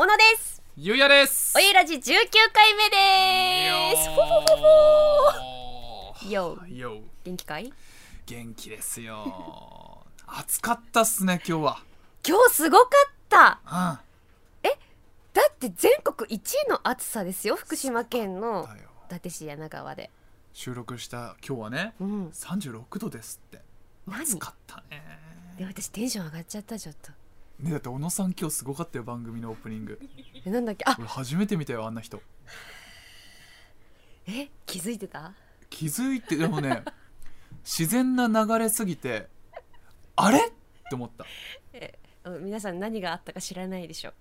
[0.00, 0.62] 小野です。
[0.76, 1.58] ゆうやです。
[1.58, 2.00] おゆらじ19
[2.52, 4.08] 回目です。
[4.10, 4.56] ほほほ
[6.14, 7.72] ほよよ元気かい？
[8.24, 10.06] 元気ですよ。
[10.24, 11.82] 暑かったっすね今日は。
[12.24, 13.60] 今日すごかった。
[13.66, 13.72] うん。
[15.34, 18.68] だって全国1位の暑さですよ福島県の。
[18.68, 18.88] だよ。
[19.08, 20.12] 伊達市柳川で。
[20.52, 22.28] 収録した今日はねうん。
[22.28, 23.58] 36度ですって。
[24.06, 24.22] 何？
[24.22, 25.02] 暑かったね。
[25.58, 27.10] で私テンション上がっちゃったちょっと
[27.60, 29.98] ねだって小野さん今日すごかったよ番組のオープニング。
[30.44, 30.84] えなんだっけ？
[30.86, 30.94] あ。
[30.98, 32.20] 俺初めて見たよあんな人。
[34.26, 34.48] え？
[34.66, 35.32] 気づいてた？
[35.70, 36.82] 気づいてでもね
[37.64, 39.28] 自然な流れすぎて
[40.16, 40.38] あれ？
[40.38, 40.50] っ
[40.88, 41.24] て思った。
[42.30, 44.12] うん皆さん何があったか知らないでしょ。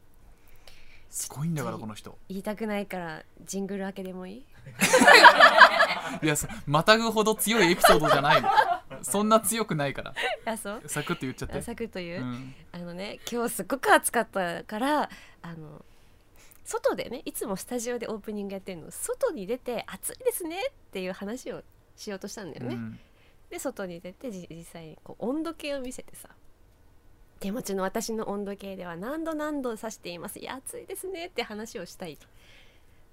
[1.10, 2.18] すごいんだからこの人。
[2.30, 4.46] 言いたくないからジングル開けでもいい？
[6.26, 8.50] いやそまたぐほど強いエピソードじゃないの
[9.02, 10.14] そんな強くないから。
[10.46, 10.82] あそう？
[10.88, 11.58] サクッと言っちゃって。
[11.58, 12.56] あサクッと言う、うん。
[12.72, 15.10] あのね今日すっごく暑かったから
[15.42, 15.84] あの
[16.64, 18.92] 外でねいつもスタジオでオープニングやってるの。
[18.92, 21.64] 外に出て暑いですねっていう話を
[21.96, 23.00] しようとしたんだよね、うん。
[23.50, 26.30] で外に出てじ実際にこう温度計を見せてさ。
[27.40, 32.26] 手持ちの私の温度計では何度何度指していますいや暑いですねって話をしたいと。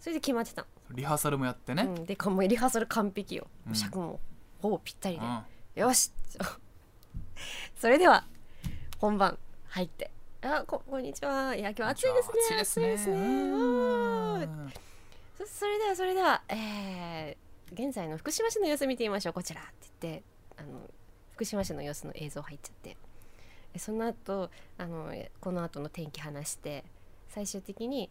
[0.01, 3.75] それで決まってたリハーサルもやってね、の、うん、でこうもうリハーサル完璧よ、うん。
[3.75, 4.21] 尺も
[4.63, 5.39] ほぼぴったりで、うん
[5.75, 6.13] よし。
[7.77, 8.25] それでは
[9.01, 9.37] 本番
[9.67, 10.11] 入って。
[10.43, 11.57] あここんにちは。
[11.57, 12.41] いや今日暑いですね。
[12.43, 12.87] 暑いですね。
[12.87, 13.17] ですね。
[13.17, 14.73] うん。
[15.37, 19.33] そそれではそれでは、えー現在の福島市の様子見てみましょう。
[19.33, 20.23] こちらって言って
[20.57, 20.89] あの
[21.33, 22.97] 福島市の様子の映像入っちゃって。
[23.73, 26.85] えその後あのえこの後の天気話して
[27.31, 28.11] 最終的に、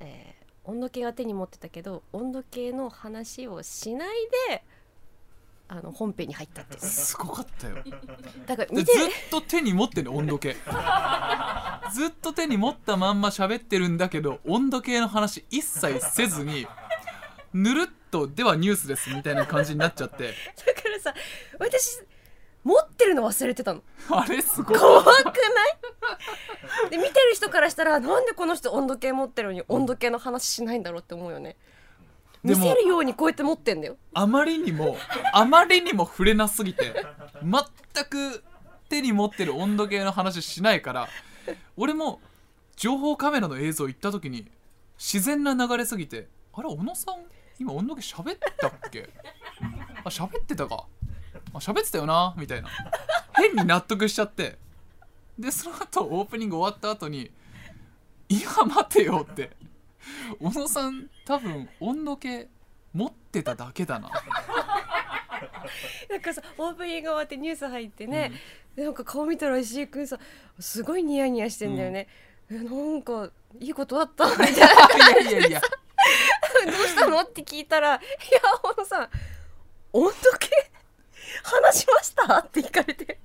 [0.00, 4.16] えー温度計は手に持ってたけど温度計の話をしない
[4.48, 4.62] で
[5.74, 7.76] あの本編に入ったってすごかったよ。
[8.44, 8.96] だから見てっ
[9.30, 10.54] と手に持ってんの温度計。
[11.94, 16.66] ずっと手に持ったまんま喋ってるんだけど温度計の話一切せずに
[17.54, 20.34] ぬるっとではニュースですみたいな感じになっちゃって。
[20.66, 21.14] だからさ
[21.58, 22.02] 私
[22.64, 23.82] 持ってるの忘れてたの。
[24.10, 24.78] あれすごい。
[24.78, 25.22] 怖くな
[26.86, 26.90] い？
[26.90, 31.56] で見てる人からしたらなんでこの人温度計持ってるのに温度計の話しないんだろうって思うよね
[32.42, 33.96] 見せるようにこうやって持ってんだよ。
[34.14, 34.96] あまりにも
[35.32, 36.94] あまりにも触れなすぎて
[37.42, 38.42] 全く
[38.88, 41.08] 手に持ってる温度計の話しないから
[41.76, 42.20] 俺も
[42.76, 44.50] 情報カメラの映像行った時に
[44.98, 47.16] 自然な流れすぎてあれ小野さん
[47.60, 49.08] 今温度計喋ったっけ？
[50.04, 50.86] あ喋ってたか。
[51.54, 52.68] あ喋ってたよなみたいな。
[53.34, 54.58] 変に納得しちゃって。
[55.38, 57.30] でその後オープニング終わった後に
[58.28, 59.50] 「今待てよ」って
[60.40, 62.48] 小野さん多分温度計
[62.92, 64.10] 持ってただけだな。
[66.10, 68.32] なんかさオープニング終わってニュース入ってね、
[68.76, 70.18] でなんか顔見たら石井君さ
[70.60, 72.08] すごいニヤニヤしてんだよね、
[72.50, 74.26] えなんかいいことあった？
[74.30, 74.56] みたいな
[75.20, 77.20] いやいやいやどうしたの？
[77.20, 78.00] って聞いたら「いや
[78.62, 79.10] 小野さん
[79.92, 80.50] 温度計
[81.42, 83.18] 話しました?」って聞かれて。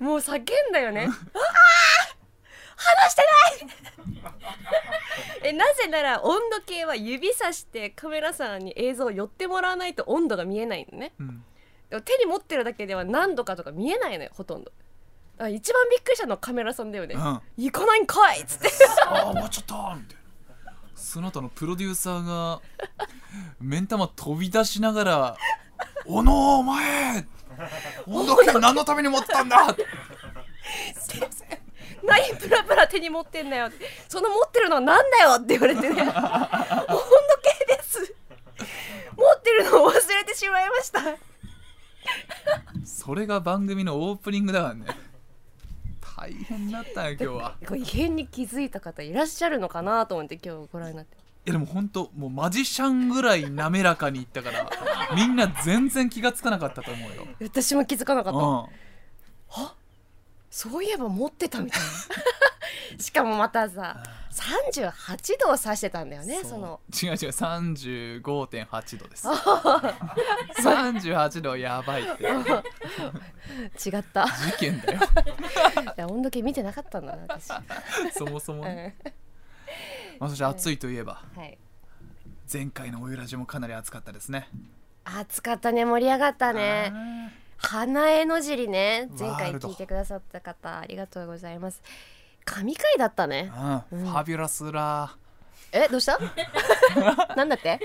[0.00, 2.16] もう叫んだよね「ああ
[2.78, 3.22] 話して
[3.60, 4.32] ない!」
[5.42, 11.12] えなぜなら温度計は指さしてカメラさんに映像を寄ってもらわないと温度が見えないのね。
[11.18, 11.44] うん。
[11.90, 14.72] でも手に持ってるだけでは何度かとか見えないのよほとんど。
[15.38, 17.14] あ一番びっくりしたのはカメラさんだよね。
[17.14, 18.68] うん、あ行かないんかいっつって。
[19.06, 20.28] あ終わっちゃったみたいな。
[20.94, 22.60] その後のプロデューサーが
[23.60, 25.36] 目ん玉飛び出しながら
[26.06, 27.24] 「小野お前
[28.06, 29.74] 温度計何のために持ってたんだ!」
[30.98, 31.27] すいません
[32.08, 33.66] 何プラプラ手に持ってんだよ。
[33.66, 35.88] ってその持ってるのはなんだよって言われてね。
[35.88, 38.14] 温度計です
[39.16, 41.00] 持ってるのを忘れてしまいました。
[42.84, 44.86] それが番組のオープニングだからね。
[46.16, 47.54] 大変だったよ今日は。
[47.76, 51.16] 異変に気づいた方いらっしゃるのかなと思って今日ご覧になって。
[51.16, 54.68] いやでも本当もうマジシャンぐらい滑らかにいったから
[55.14, 58.38] みんな全然気がつかなかったと思うよ、私も気づかなかった。
[58.38, 58.66] うん、
[60.58, 61.86] そういえば持ってたみたいな。
[62.98, 64.02] しかもまたさ
[64.32, 66.80] 38度を指してたんだよねその。
[67.00, 69.28] 違う違う35.8度です。
[69.28, 72.24] 38 度やばいって。
[72.24, 72.28] 違
[74.00, 74.26] った。
[74.26, 74.98] 事件だよ。
[75.96, 77.52] いや温度計見てなかったんだな私、
[78.18, 79.08] そもそもうね、ん。
[80.18, 81.56] まあ、そして暑いといえばはい。
[82.52, 84.48] 前回のおゆらじもかなり暑かったですね。
[85.04, 86.92] 暑かったね盛り上がったね。
[86.92, 89.08] あ花江の尻ね。
[89.18, 91.82] 前回聞いてくださった方ありがとうございます。
[92.44, 93.50] 神回だったね。
[93.54, 94.06] ーうん。
[94.06, 95.10] ファビュラスラー。
[95.84, 96.18] えどうした？
[97.36, 97.78] なんだって？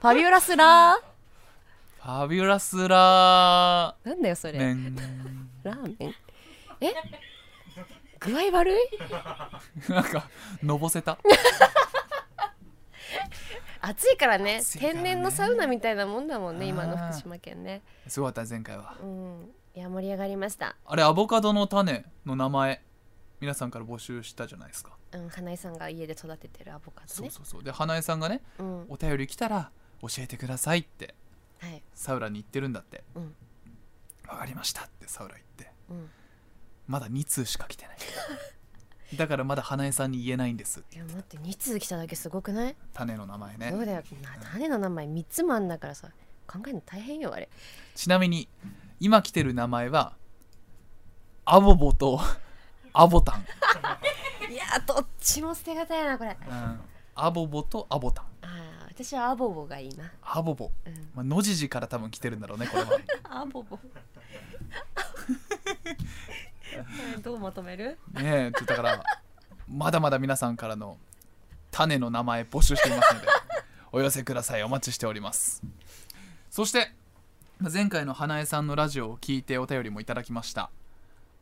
[0.00, 2.02] ファビュラスラー？
[2.02, 4.58] ファビュラスラなんだよそれ。
[4.58, 6.14] ラーメン？
[6.80, 6.92] え？
[8.18, 8.78] 具合悪い？
[9.92, 10.28] なんか
[10.62, 11.16] のぼせた？
[13.82, 14.62] 暑いからねね。
[14.78, 17.82] 天然のサウナみたいなもんだもんね今の福島県ね。
[18.06, 18.96] すごかった前回は。
[19.02, 19.50] うん。
[19.74, 20.76] いや盛り上がりました。
[20.84, 22.82] あれアボカドの種の名前
[23.40, 27.08] 皆さんから募集したじゃないですか、うん花井さんが家で育ててるアボカドね。
[27.08, 27.64] そうそうそう。
[27.64, 28.86] で花江さんがねうん。
[28.88, 29.70] お便り来たら
[30.02, 31.14] 教えてくださいって
[31.60, 31.82] はい。
[31.94, 33.02] サウラに言ってるんだって。
[33.14, 33.34] うん。
[34.28, 35.72] わかりましたってサウラ言って。
[35.90, 36.10] うん。
[36.86, 37.96] まだ2通しか来てない
[39.16, 40.82] だからまだ花江さんに言えないんです。
[40.92, 42.76] いや待って2通来ただけすごくない？
[42.94, 43.70] 種の名前ね。
[43.70, 44.02] そうだよ。
[44.22, 46.08] な種の名前3つもあんだからさ
[46.46, 47.48] 考えるの大変よあれ。
[47.94, 48.48] ちなみに
[49.00, 50.14] 今来てる名前は
[51.44, 52.20] アボボと
[52.92, 53.46] アボタン、
[54.52, 56.36] いやどっちも捨てがたいなこれ。
[56.48, 56.80] うん、
[57.14, 58.24] アボボとアボタン。
[58.42, 60.12] あー私はアボボがいいな。
[60.22, 60.94] アボボ、うん。
[61.14, 62.90] まあのじじから多分来てるんだろうねこれは
[63.42, 63.78] アボボ
[67.22, 67.98] どうまとめる？
[68.12, 69.02] ねえちょだから
[69.68, 70.98] まだまだ皆さんからの
[71.70, 73.26] 種の名前募集していますので
[73.92, 74.62] お寄せください。
[74.62, 75.62] お待ちしております。
[76.50, 76.92] そして
[77.58, 80.70] まあ前回の花江さんのラジオを聞いてお便りもいただきました。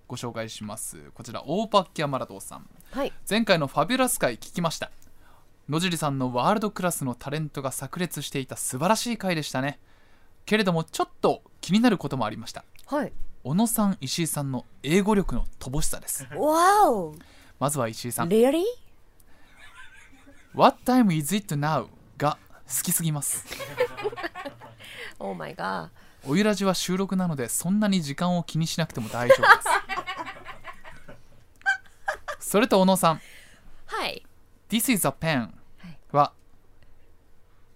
[0.07, 1.11] ご紹介します。
[1.15, 2.69] こちらオーパッキャマラドーさん。
[2.93, 3.13] はい。
[3.29, 4.91] 前回のファビュラス回聞きました。
[5.69, 9.79] 野尻さんのワールドクラスのタレントが炸裂していた素晴らしい回でしたね。
[10.47, 12.65] けれどもちょっと気になることもありました。
[12.87, 13.13] はい
[13.45, 16.27] 小野さん石井さんの英語力の乏しさです。
[16.35, 17.15] わお
[17.59, 18.29] まずは石井さん。
[18.29, 18.63] Really?
[20.55, 21.87] What time is it now?
[22.17, 22.37] が
[22.67, 23.45] 好きすぎます。
[25.21, 25.89] Oh my god.
[26.27, 29.47] おゆらじは収録なのでそんなに時間を気にしなくても大丈夫で
[32.41, 32.51] す。
[32.51, 33.21] それと小野さん。
[33.87, 34.25] はい。
[34.69, 35.51] This is a pen
[36.13, 36.33] は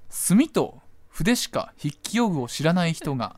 [0.09, 3.37] 墨と筆しか筆記用具を知らない人が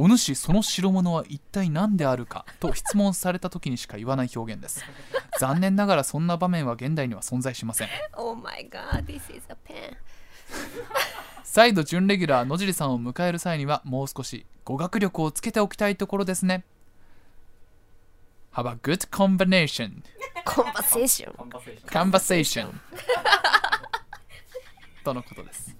[0.00, 2.44] お主その代物は一体何であるか？
[2.60, 4.84] と質問された時にしか言わない表現です。
[5.40, 7.88] 残念ながらそんな場面は現代には存在しません。
[8.16, 9.96] Oh my god This is a pen.
[11.42, 16.64] 再度準レギュラー野尻さんを迎える際にはもう少し語学力をつけておきたいところですね。
[18.52, 20.02] Have a good combination
[20.44, 21.32] コンバセーション
[21.86, 22.68] conversation.
[25.04, 25.74] とのことです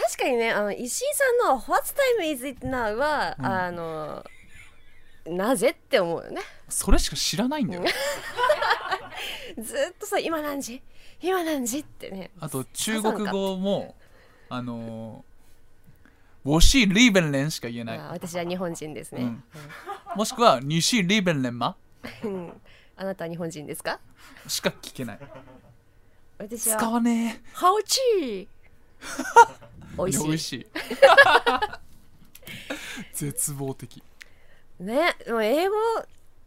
[0.00, 1.84] 確かにねあの石井さんの「What
[2.18, 3.46] time is it now は」うん。
[3.46, 4.24] あの
[5.26, 6.40] なぜって思うよね。
[6.68, 7.82] それしか知らないんだよ
[9.60, 10.80] ずっとさ「今何時？
[11.20, 12.30] 今何時?」ってね。
[12.40, 13.94] あと中国語も
[14.48, 17.98] あのー、我是リベンレンしか言えない。
[17.98, 19.44] あ私は日本人ですね、うん。
[20.16, 21.76] もしくは你是リベンレンマ。
[22.22, 22.60] うん。
[22.96, 24.00] あなたは日本人ですか？
[24.46, 25.18] しか聞けない。
[26.38, 26.76] 私は。
[26.76, 28.48] 使わね「ハオチー」
[29.96, 30.26] 美え味しい。
[30.26, 30.66] 美味しい。
[33.14, 34.02] 絶望的。
[34.80, 35.74] ねでも英語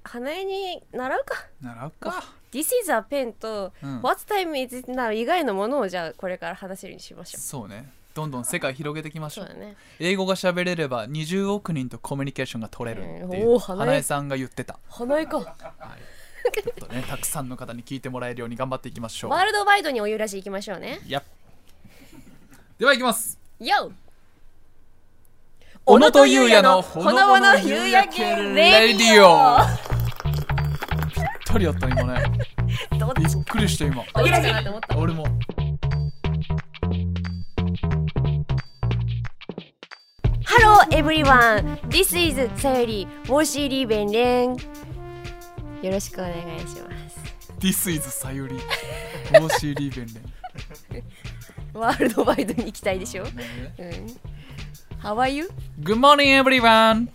[0.04, 1.48] 花江に習うか。
[1.62, 2.24] 習うか。
[2.52, 4.02] This is a pen と、うん。
[4.02, 7.42] What time is it now 以外のものをじゃあこれから話せるようにしましょう。
[7.42, 7.90] そうね。
[8.14, 9.46] どんどん世界広げていきましょう。
[9.46, 9.78] ね。
[10.00, 14.80] 英語が喋れれば20億人とコミュニケーションが取れるっていう花江さんが言ってた。
[14.90, 15.40] 花江か。
[15.42, 19.32] ちょっとねたくさんの方に聞いてもらえるように頑張っていきましょう。
[19.32, 21.00] ワールドワイドにお湯らし行きましょうね。
[21.08, 21.24] やっ
[22.81, 23.38] ではいきます。
[23.60, 23.92] YO!
[25.86, 29.60] 小野とゆうやのほのぼの夕焼けレディオ。
[31.13, 32.24] ぴったりやった今ね。
[32.92, 34.04] びどっくりした今。
[34.16, 34.97] お湯らしかなって思った。
[34.97, 35.26] 俺も。
[40.47, 41.80] Hello everyone!
[41.81, 44.56] This is さよりモーシーリーベンレン
[45.83, 47.19] よろしくお願いします。
[47.59, 48.56] This is さゆ り
[49.40, 50.31] モーシーリーベンレ
[51.73, 53.33] ワールドワイドに行きたいでしょンうん
[55.01, 55.49] How are you?
[55.81, 57.07] Good morning everyone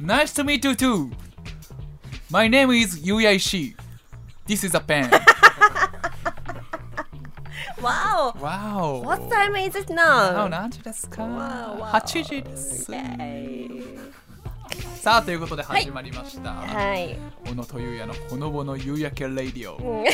[0.00, 1.10] Nice to meet you too
[2.30, 3.76] My name is Ishii
[4.46, 5.10] This is a pen
[7.80, 8.32] Wow!
[8.38, 10.48] Wow What time is it あ now?
[10.48, 12.90] 何時ですかわおわお ?8 時です
[15.02, 17.18] さあということで始まりました、はい。
[17.44, 20.04] 小野とゆうやのほのぼの夕焼けレディオ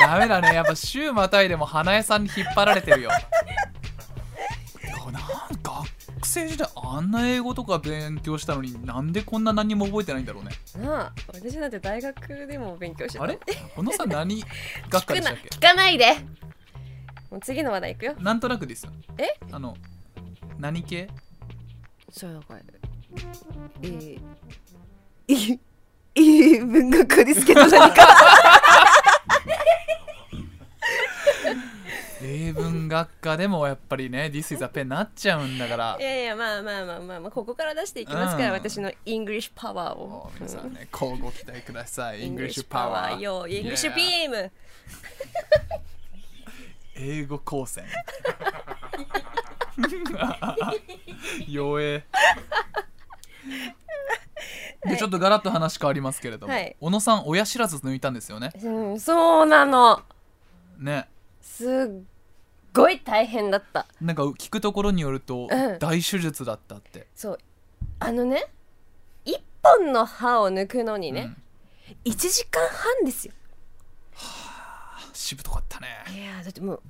[0.00, 0.54] ダメだね。
[0.54, 3.10] やっぱ週またいでも花江さんに引っ張られてるよ。
[5.12, 5.22] なん
[5.62, 5.82] か
[6.16, 10.50] 学生時代あんな英語とか勉強したのになんでこんな何も覚えてないんだろうね。
[10.78, 13.24] なあ、私なんて大学でも勉強してた。
[13.24, 13.38] あれ？
[13.76, 14.44] 小野さん何
[14.88, 15.48] 学科でしたっけ？
[15.48, 16.16] 聞かないで。
[17.30, 18.14] もう次の話題いくよ。
[18.18, 18.84] なんとなくです。
[18.86, 19.28] よえ？
[19.52, 19.76] あの
[20.58, 21.08] 何系？
[22.10, 22.62] そうだこれ。
[23.82, 24.20] えー、
[25.28, 25.58] えー、
[26.14, 28.06] えー、文学科ですけど何か。
[32.22, 35.96] 英英文学科でもやっぱりね This is a pen なっちゃうんだから。
[36.00, 38.54] いやいやまあまあまあまあ、まあ、ここから出していきますから、うん。
[38.54, 42.22] 私のイングリッシュパワーもをう皆さんね交互期待ください。
[42.24, 44.52] イングリッシュパワ Power ーよイングリッシュ Yeah ビーム
[46.96, 47.84] 英語高専。
[51.48, 52.04] 弱え。
[54.84, 56.76] でちょっとガラッと話変わりますけれども、はい。
[56.80, 58.50] 小野さん親知らず抜いたんですよね。
[58.62, 60.02] うんそうなの。
[60.78, 61.08] ね。
[61.40, 62.19] すっ
[62.72, 63.86] ごい大変だった。
[64.00, 65.78] なんか聞くところによると、うん。
[65.78, 67.06] 大手術だったって。
[67.14, 67.38] そう。
[67.98, 68.46] あのね
[69.24, 71.36] 一本の歯を抜くのにね、
[72.04, 73.32] 1時間半ですよ。
[73.34, 73.40] うん
[75.20, 75.86] しぶとかったね。
[76.14, 76.80] いやーだっても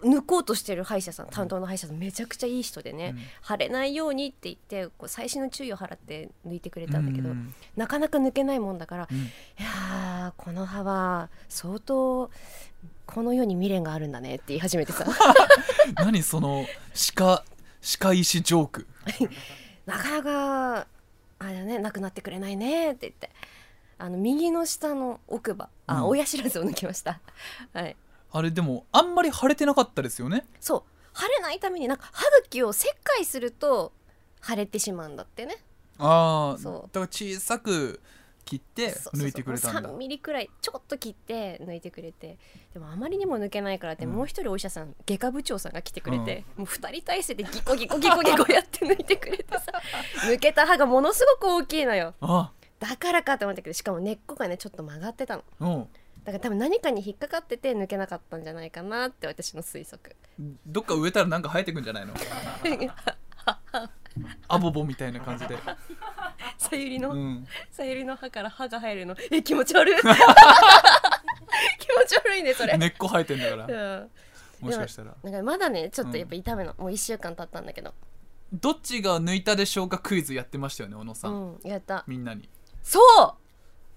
[0.00, 3.14] う抜こうとしてる歯医者さん担当の歯医者さんめちゃくちゃいい人でね、
[3.46, 7.54] 腫れないようにって言ってこう細心の注意を払って抜いてくれたんだけど、うん。
[7.76, 9.18] なかなか抜けないもんだから、うん。
[9.18, 9.20] い
[9.58, 12.30] やーこの歯は相当
[13.10, 15.04] この世に未練があるんだねって言い始めてさ。
[15.96, 17.44] 何その歯科
[17.80, 18.86] 歯科医師ジョーク。
[19.86, 20.86] なかなか
[21.38, 23.30] あれだねなくなってくれないねって言って。
[23.98, 25.68] あの右の下の奥歯。
[25.86, 26.08] あ、うん。
[26.08, 27.20] 親知らずを抜きました。
[27.74, 27.96] はい。
[28.32, 30.46] あれでもあんまり腫れてなかったですよね？
[30.60, 31.18] そう。
[31.18, 33.92] 腫れないためになんか歯茎を切開すると
[34.42, 35.56] 腫れてしまうんだってね。
[35.98, 36.90] ああだそう。
[36.90, 38.00] から小さく
[38.44, 39.90] 切って抜いてくれたんだ。
[39.90, 42.38] 3ミリくらいちょっと切って抜いてくれて。
[42.72, 44.12] でもあまりにも抜けないからって、うん。
[44.12, 49.64] もう一人お医者さん外科部長さんが来てくれて、もう2人体制でギコギコギコギコやって抜いてくれてさ
[50.26, 52.14] 抜けた歯がものすごく大きいのよ。
[52.20, 52.50] あ。
[52.78, 55.44] だからかと思ったけどしかも根っこがねちょっと曲がってたの。
[55.60, 55.88] うん。
[56.24, 60.16] だから多分何かに引っかかってて抜けなかったんじゃないかなって私の推測。
[60.66, 62.14] どっか植えたらなんか生えてくんじゃないの？
[64.48, 65.56] アボボみたいな感じで。
[66.58, 67.46] さゆりの、うん。
[67.70, 69.16] さゆりの歯から歯が生えるの。
[69.30, 69.94] え気持ち悪い。
[70.00, 70.14] 気持
[72.06, 73.66] ち悪いねそれ、根っこ生えてんだから。
[73.66, 74.10] うん。
[74.66, 75.14] もしかしたら。
[75.22, 77.94] なんかまだねちょっとやっぱ痛めの、もう1週間経ったんだけど。
[78.52, 82.04] どっちが抜いたでしょうかクイズやってましたよね小野さ、うんんやった。
[82.06, 82.48] みんなに。
[82.82, 83.34] そう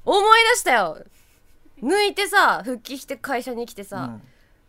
[0.05, 1.03] 思い出したよ。
[1.81, 4.19] 抜いてさ復帰して会社に来てさ、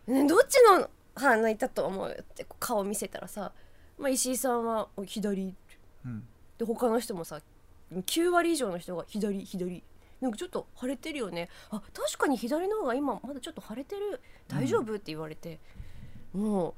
[0.07, 3.53] ね、どっちの歯抜いたと思うって顔見せたらさ、
[3.97, 5.53] まあ、石井さんはお左。
[6.05, 6.11] うん。
[6.11, 7.41] うんで他の人もさ
[7.93, 9.83] 9割以上の人が左左。
[10.21, 11.49] なんかちょっと腫れてるよね。
[11.69, 14.21] あ確かに左の方が今まだちょっと腫れてる。
[14.47, 15.59] 大丈夫、って言われて。
[16.33, 16.75] も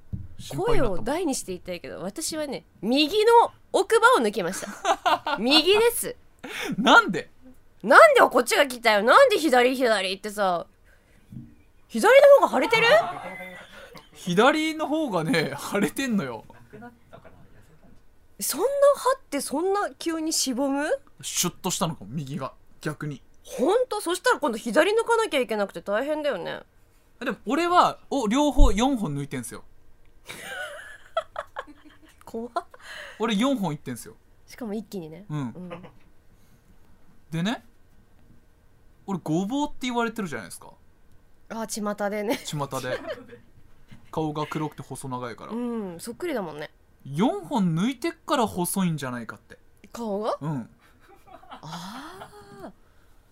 [0.51, 5.37] う声を大にして言いたいけど私はね右の奥歯を抜きました。
[5.39, 6.15] 右です。
[6.77, 7.29] なんで？
[7.83, 9.03] なんでこっちが来たよ。
[9.03, 10.65] なんで左左ってさ
[11.87, 12.87] 左の方が腫れてる？
[14.13, 16.43] 左の方がね腫れてんのよ
[18.39, 18.65] そんな
[18.95, 20.85] 歯ってそんな急にしぼむ？
[21.21, 22.53] シュッとしたのかも右が。
[22.81, 23.21] 逆に。
[23.43, 24.01] ほんと？
[24.01, 26.61] そしたら今度左抜かなきゃいけなくて大変だよね。
[27.19, 29.63] でも俺はお両方4本抜いてんすよ。
[32.25, 32.51] 怖っ。
[33.19, 34.15] 俺4本いってんすよ。
[34.45, 35.25] しかも一気にね。
[35.29, 35.39] うん。
[35.39, 35.43] う
[35.75, 35.83] ん。
[37.31, 37.65] でね
[39.07, 40.73] 俺ごぼうって言われてるじゃないですか。
[41.49, 42.39] あ巷でね。
[42.45, 42.99] 巷で。
[44.11, 45.53] 顔が黒くて細長いから。
[45.53, 46.69] うんそっくりだもんね
[47.13, 49.57] 4本抜いてっから細いんじゃないかって。
[49.93, 50.37] 顔が？
[50.41, 50.69] うん。
[51.49, 52.29] あ
[52.63, 52.71] あ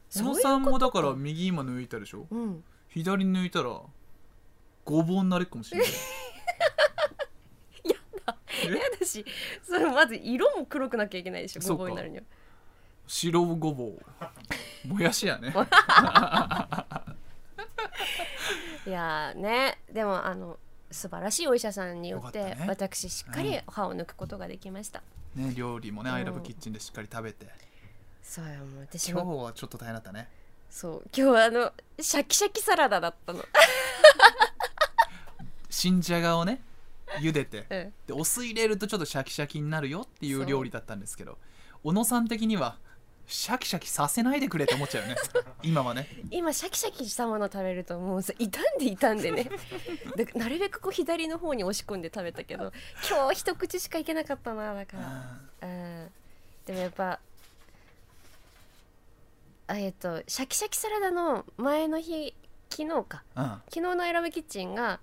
[0.09, 2.25] 小野さんもだから右今抜いたでしょ？
[2.31, 2.63] うん。
[2.89, 3.81] 左抜いたら
[4.85, 5.87] ごぼうになれるかもしれない。
[7.83, 7.95] 嫌
[8.99, 9.05] だ。
[9.05, 9.25] し
[9.61, 12.23] それまず色も黒くなきゃいけないでしょごぼうになるには。
[13.07, 14.01] 白ごぼう
[14.87, 15.49] もやしやね。
[18.87, 19.79] いやーね。
[19.91, 20.57] でもあの
[20.91, 22.65] 素晴らしいお医者さんによってよかったね。
[22.69, 25.01] 私しっかり歯を抜くことができました、
[25.35, 27.47] ね料理もね「うんアイラブキッチン」でしっかり食べて。
[28.21, 30.29] そうよもう私今日もはちょっと大変だったね。
[30.69, 33.45] そう今日はあのシャキシャキサラダだったの、
[35.69, 36.61] 新じゃがをね
[37.19, 40.45] 茹でてうん、でお酢入れるとちょっとシャキシャキになるよっていう。
[40.45, 41.37] 料理だったんですけど
[41.83, 42.77] 小野さん的には
[43.27, 45.15] シャキシャキさせないでくれって思っちゃうよね。
[45.63, 46.07] 今はね。
[46.29, 49.49] 今シャキシャキしたもの食べるともうさ傷んで傷んでね。
[50.15, 52.71] でなるべくこう左の方に押し込んで食べたけど
[53.09, 54.97] 今日一口しかいけなかったなだか
[55.61, 55.67] ら。
[55.67, 56.11] うん。
[56.65, 57.19] でもやっぱ
[59.67, 62.35] あえっとシャキシャキサラダの前の日
[62.69, 63.23] 昨日か。
[63.35, 63.43] うん。
[63.43, 64.99] 昨日の選ぶキッチンが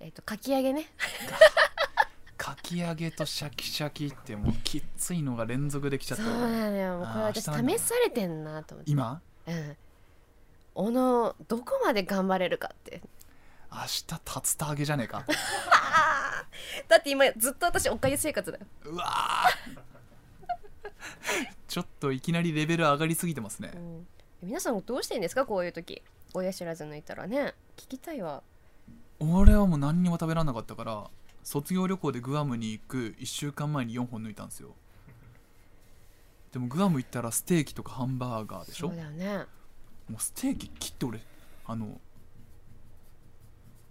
[0.00, 0.90] えっとかき揚げね
[2.42, 6.96] かき揚げとシャキシャキってもうきっついのが連続できちゃったそうよなのよ。
[6.98, 7.72] もうこれあー私明日なんだ。
[7.78, 8.90] 試されてんなと思って。
[8.90, 9.22] 今？
[9.46, 9.76] うん。
[10.74, 13.00] おのどこまで頑張れるかって。
[13.70, 14.18] 明日竜
[14.58, 15.24] 田揚げじゃねえか。
[16.88, 19.80] だって今ずっと私おかゆ生活だよ、うわー。
[21.68, 23.70] ちょっといきなりレベル上がりすぎてますね。
[23.72, 24.06] うん、
[24.42, 25.46] 皆さんどうしてんですか？
[25.46, 26.02] こういう時。
[26.34, 27.54] 親知らず抜いたらね。
[27.76, 28.42] 聞きたいわ。
[29.20, 31.08] 俺はもう何にも食べられなかったから
[31.42, 34.74] 卒業旅行でグアムに行く1週間前に4本抜いたんですよ。
[36.52, 38.88] でもグアム行ったらステーキとかハンバーガーでしょ？
[38.88, 39.46] そうだよね。
[40.08, 41.20] もうステーキ切って俺
[41.66, 42.00] あの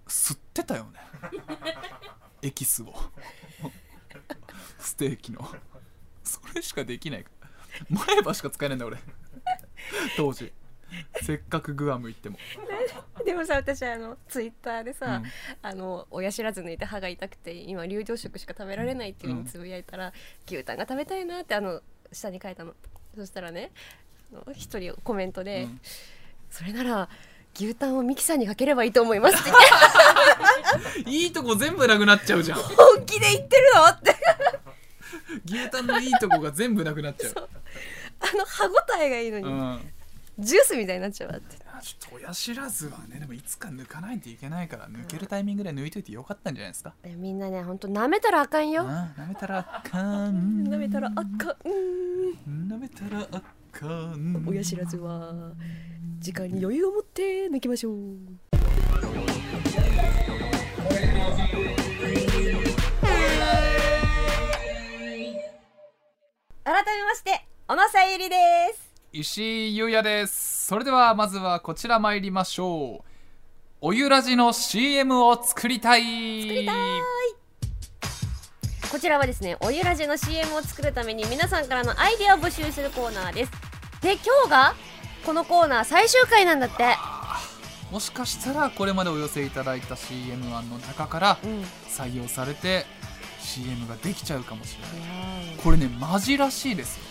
[0.07, 0.99] 吸ってたよね。
[2.41, 2.93] エキスを。
[4.79, 5.47] ステーキの。
[6.23, 7.25] それしかできない。
[7.89, 8.97] 前歯しか使えないんだ俺。
[10.17, 10.51] 当時
[11.21, 12.37] せっかくグアム行っても、
[13.25, 15.25] でもさ私あのツイッターでうさ、ん。
[15.61, 20.13] あの親知らず抜いて歯が痛くて今流動食しか食べられないっていうのをつぶやいたら、
[20.47, 21.81] 牛タンが食べたいなってあの
[22.11, 22.75] 下に書いたの。
[23.15, 23.71] そしたらね
[24.53, 25.81] 一人コメントで、うん。
[26.49, 27.09] それなら
[27.55, 29.51] 牛タンをミキサーにかければいいと思いますって。
[29.51, 32.59] 言っていいとこ全部なくなっちゃうじゃん。
[32.59, 34.15] 本気で言ってるのって。
[35.45, 37.49] 牛タンのいいとこが全部なくなっちゃう。
[38.19, 39.93] あの歯ごたえがいいのに、うん
[40.41, 41.57] ジュースみたいになっちゃうわって。
[41.65, 48.83] あちょっと親知らずはねでもいつか抜かないといけないから抜けるタイミングで抜いといてよかったんじゃないですか、えみんなねほんと舐めたらあかんよ。
[48.87, 50.67] あ舐めたらあかん。
[50.67, 51.27] 舐めたらあかん。
[52.47, 54.43] 舐めたらあかん。
[54.47, 55.53] 親知らずは
[56.19, 57.95] 時間に余裕を持って抜きましょう。
[66.63, 68.35] 改めまして小野さゆりで
[68.73, 68.80] す
[69.13, 70.67] 石井優也です。
[70.67, 73.05] それではまずはこちら参りましょう。
[73.81, 76.01] おゆらじの CM を作りたい。
[76.01, 76.75] 作りたい
[78.89, 83.51] こちらはですねおゆらじの CM を作るために皆さんからのアイデアを募集するコーナーです。
[84.01, 84.75] で今日が
[85.25, 86.95] このコーナー最終回なんだって。
[87.91, 91.37] もしかしたらこれまでお寄せいただいた CM 案の中から
[91.89, 92.85] 採用されて
[93.41, 95.57] CM ができちゃうかもしれない。
[95.61, 97.03] これねマジらしいですよ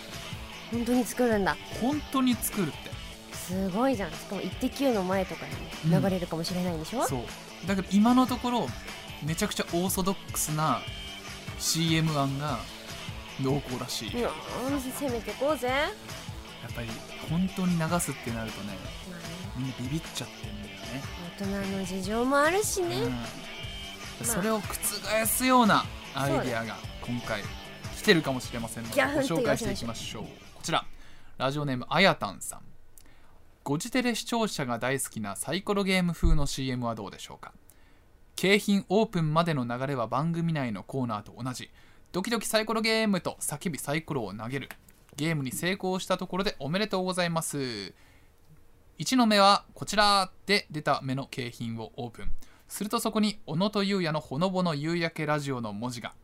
[0.70, 1.56] 本当に作るんだ。
[1.80, 2.90] 本当に作るって。
[3.36, 4.10] すごいじゃん。
[4.10, 6.02] しかも「イッテ Q!」の前とかにうん。
[6.02, 7.66] 流れるかもしれないんでしょ、そう。
[7.66, 8.68] だけど今のところ
[9.24, 10.80] めちゃくちゃオーソドックスな
[11.58, 12.58] CM 案が
[13.40, 14.32] 濃厚らしい、やっ
[14.70, 15.70] うん攻めてこうぜ、
[16.74, 16.88] ぱり
[17.30, 18.74] 本当に流すってなるとね
[19.10, 19.24] まあね、
[19.56, 21.02] みんなビビっちゃってるんだよね、
[21.38, 22.96] 大人の事情もあるしね、
[24.20, 27.42] うん、それを覆すようなアイデアが今回
[28.00, 30.22] 来てるかもしれませんのでご紹介していきましょう。
[30.22, 30.30] こ
[30.62, 30.86] ちら。
[31.36, 32.60] ラジオネームあやたんさん。
[33.62, 37.52] ご自テレ視聴者が大好きなサイコロゲーム風の CM はどうでしょうか？
[38.36, 41.68] 景品オープンまでの流れは番組内のコーナーと同じ。
[42.10, 44.70] ドキドキサイコロゲームと叫びサイコロを投げる。
[45.16, 47.92] ゲームに成功したところでおめでとうございます。
[48.98, 52.32] 1の目はこちらで出た目の景品をオープン。
[52.66, 56.14] するとそこに小野と優也のほのぼの夕焼けラジオの文字が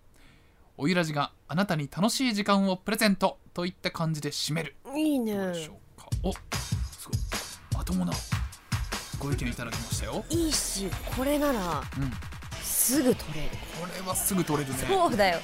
[0.78, 4.76] おゆらじがあなたに楽しい時間をプレゼントといった感じで締める。
[4.94, 5.34] いいね。
[5.34, 6.06] どうでしょうか？
[6.22, 6.38] おす
[7.08, 7.18] ごい。
[7.78, 8.12] まともな
[9.18, 10.24] ご意見いただきましたよ。
[10.28, 12.12] いいしこれならうん。
[12.62, 13.48] すぐ取れる。
[13.80, 14.78] これはすぐ取れるね。
[14.86, 15.40] そうだよ。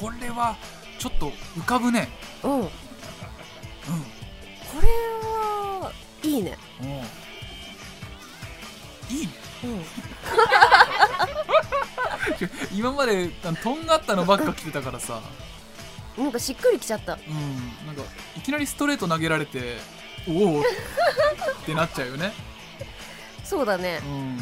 [0.00, 0.56] これは
[1.00, 2.08] ちょっと浮かぶね。
[2.44, 2.50] うん。
[2.62, 2.70] こ
[4.78, 6.56] うれはいいね。
[6.80, 6.90] んうん。
[9.16, 9.32] いいね。
[9.64, 9.82] うん
[12.74, 13.28] 今まで
[13.62, 15.20] とんがったのばっか来てたからさ。
[16.16, 17.14] なんかしっくりきちゃった。
[17.14, 17.86] うん。
[17.86, 18.02] なんか
[18.36, 19.76] いきなりストレート投げられて
[20.28, 20.64] おおっ
[21.66, 22.32] てなっちゃうよね。
[23.44, 24.00] そうだね。
[24.04, 24.38] うん。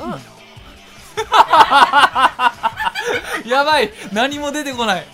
[0.00, 0.20] うん
[3.46, 3.92] やばい。
[4.12, 5.06] 何も出てこない。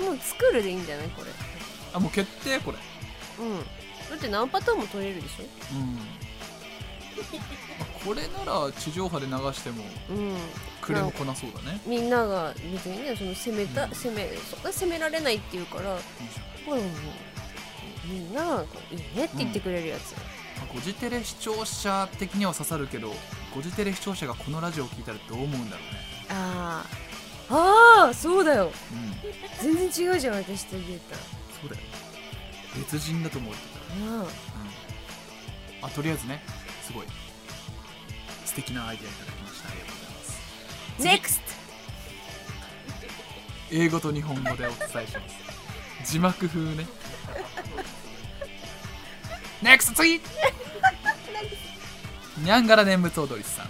[0.00, 1.08] えもう作るでいいんじゃない？
[1.10, 1.30] これ。
[1.94, 2.58] あもう決定？
[2.60, 2.78] これ。
[3.38, 3.58] うん。
[3.58, 3.64] だ
[4.16, 5.32] って何パターンも取れるでし
[5.72, 5.98] うん
[8.04, 9.84] これなら地上波で流しても
[10.80, 11.80] クレもこなそうだね。
[11.86, 13.90] みんなが別にねその攻めた、うん。
[13.90, 16.00] 攻めそんな攻められないっていうからいい
[16.34, 16.78] じゃん。
[16.78, 16.90] うん
[18.04, 23.14] みんないいねって言ってくれるやつ、まあゴジテレ視聴者的には刺さるけど
[23.54, 25.82] ゴジテレ視聴者がこのラジオを聞いたらどう思うんだろ
[26.30, 27.54] あー。
[27.54, 28.64] あーそうだよ。
[28.64, 28.72] うね
[29.62, 29.76] うん。
[29.76, 31.00] 全然違うじゃん私と言う
[31.60, 31.82] そうだよ。
[32.76, 33.78] 別人だと思うってた。
[33.78, 34.20] らたらうん。
[34.22, 34.28] うん。
[35.82, 36.42] あとりあえずね
[36.82, 37.06] すごい
[38.52, 39.68] 素敵なアイデアいただきました。
[39.70, 40.40] ありがとうございます。
[40.98, 41.40] 次 NEXT
[43.84, 44.68] 英語と日本語でお伝
[45.04, 45.28] えしま
[46.04, 46.12] す。
[46.12, 46.86] 字幕風ね。
[49.62, 50.20] NEXT 次。
[52.44, 53.68] にゃんがら念仏踊りさん。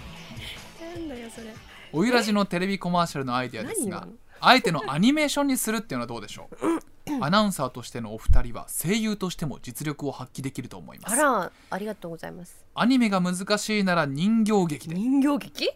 [0.95, 1.47] なんだよそれ。
[1.93, 4.07] おゆらじのテレビコマーシャルのアイデアですが
[4.41, 6.92] あえてのアニメーションにするっていうのはどうでしょう？
[7.21, 11.13] アナウンサーとしてのお二人は声優としても実力を発揮できると思います。
[11.13, 12.65] あらありがとうございます。
[12.75, 14.95] アニメが難しいなら人形劇で。
[14.95, 15.69] 人形劇？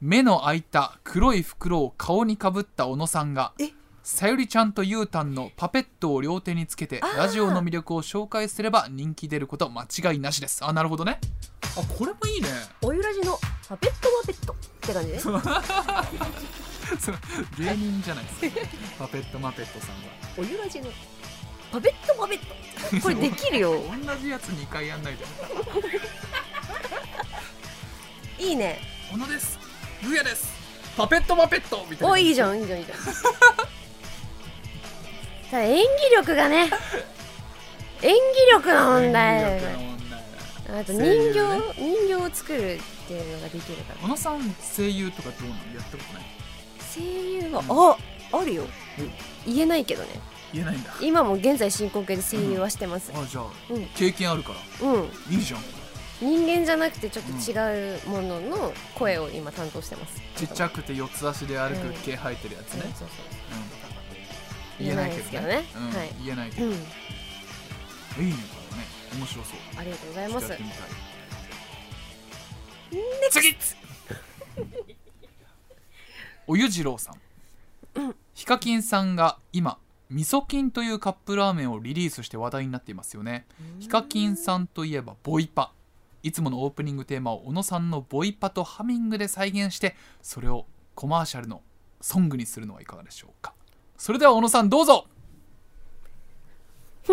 [0.00, 3.70] 目の開いた黒い袋を顔にかぶった小野さんがえ？
[4.02, 10.62] さゆりちゃんとゆうたんのパペットを両手につけてラジオの魅力を紹介すれば人気出ること間違いなしです。
[10.62, 11.20] あなるほどね。
[11.62, 12.48] あこれもいいね。
[12.82, 15.18] おゆらじのパペットマペットって感じね
[17.58, 18.68] 芸人じゃないですか。
[18.98, 19.96] パペットマペットさんは
[20.38, 20.90] おゆらじの。
[21.72, 22.54] パペットマペット。
[23.02, 23.82] これできるよ。
[24.06, 25.24] 同じやつ2回やんないで
[28.38, 28.78] いいね。
[29.10, 29.58] 小野です。
[30.02, 30.52] ルーヤです。
[30.96, 31.84] パペットマペット。
[31.90, 32.12] みたいな。
[32.12, 32.98] おいいじゃんいいじゃんいいじゃん。
[35.50, 36.70] ただ演技力がね。
[38.02, 38.18] 演技
[38.52, 39.42] 力の問題。
[39.42, 40.80] 演技力の問題。
[40.80, 41.00] あと人
[41.32, 41.38] 形、
[41.78, 44.00] 人形を作るっていうのができるから。
[44.00, 45.60] 小野さん声優とかどうなの？
[45.74, 46.22] やったことない？
[46.94, 47.96] 声優は、
[48.32, 48.64] ああるよ。
[49.46, 50.08] 言えないけどね。
[50.52, 50.94] 言えないんだ。
[51.00, 53.12] 今も現在進行形で声優はしてます。
[53.14, 53.86] あじゃあ、うん。
[53.96, 54.88] 経験あるから。
[54.88, 55.02] うん。
[55.30, 55.60] いいじゃん。
[56.20, 60.22] 人間じゃなくてちょっと違うものの声を今担当してます。
[60.36, 62.92] ちっちゃくて四つ足で歩くうん毛生えてるやつね、うん。
[62.94, 63.08] そうそう
[64.80, 64.82] う。
[64.82, 64.86] ん。
[64.86, 65.64] 言えないですけどね。
[65.76, 65.88] うん。
[65.88, 66.10] はい。
[66.24, 66.72] 言えないけど、うん。
[66.72, 66.84] いいね
[68.16, 68.34] これね。
[69.18, 69.54] 面白そう。
[69.76, 70.46] ありがとうございます。
[70.46, 70.88] ちょっとやってみたい。
[73.30, 73.56] 次
[76.46, 79.78] おゆじろうさん、ヒカキンさんが今
[80.10, 83.46] 味噌菌というカップラーメンをリリースして話題になっていますよね。
[83.80, 85.72] ヒカキンさんといえばボイパ。
[86.22, 91.62] いつものオープニングテーマを小野さんのボイパとハミングで再現してそれをコマーシャルの
[92.00, 93.54] ソングにするのはいかがでしょうか。
[93.96, 95.06] それでは小野さんどうぞ。
[97.04, 97.12] シ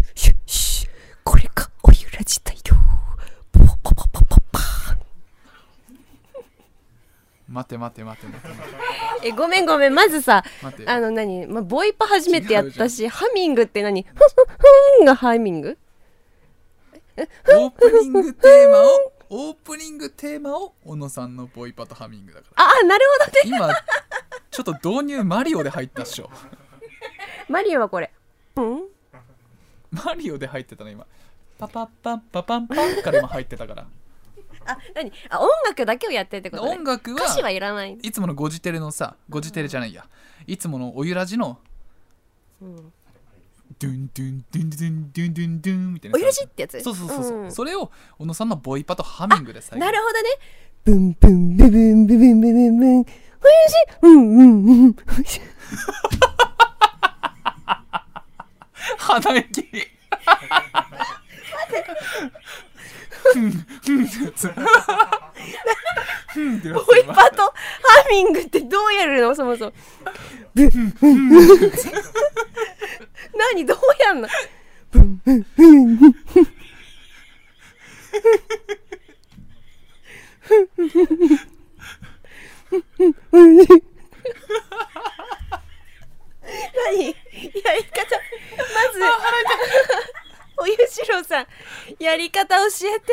[0.00, 0.88] ュシュシュ
[1.24, 2.52] これかおゆらじだ
[7.54, 8.48] 待て待て待て待て。
[8.48, 8.58] 待
[9.22, 10.90] てえごめんごめんまずさ待て。
[10.90, 14.02] あの何、まあ、ボイパ初めてやった違しハミングって何？
[14.02, 14.24] ふんふん
[14.98, 15.78] ふんがハミング？
[17.16, 22.64] オープニングテーマをオープニングテーマを小野さんのボイパとハミングだから。
[22.64, 23.56] ああなるほどね。
[23.56, 23.72] 今
[24.50, 26.28] ちょっと導入マリオで入ったっしょ。
[27.48, 28.12] マリオはこれ。
[28.56, 28.82] うん？
[29.92, 31.06] マリオで入ってたの今。
[31.56, 33.86] パパッパンパパンパンから今入ってたから
[34.66, 35.12] あ何？
[35.30, 40.06] あ音楽だけをやってるってこと、ね、音楽歌詞ははいらない、いつものゴジテレのさゴジテレじゃないや。
[40.46, 41.58] いつものおゆらじの
[42.62, 42.76] うん、
[43.78, 46.80] ドゥンドゥンドゥンドゥンドゥンドゥンドゥンみたいなおゆらじってやつ？
[46.80, 47.52] そうそうそうそう、ん。
[47.52, 50.28] それを小野さんのボイパとハミングで再現なるほどね。
[50.84, 53.04] ブンブンブブンブブンブブンブンおゆら
[53.68, 54.94] じうんうんうん
[58.98, 59.64] 鼻息
[63.32, 67.52] ふんふんってやつふんってやつボイパとハ
[68.10, 69.72] ミングってどうやるのそもそも
[70.54, 71.72] ブンブンブン
[73.54, 74.28] 何どうやんの
[74.90, 76.14] ブンブンブンブン
[86.74, 88.16] 何やり方
[88.58, 89.00] まず
[90.58, 91.46] おゆしろさん
[91.98, 92.64] やり方教
[92.96, 93.12] えて。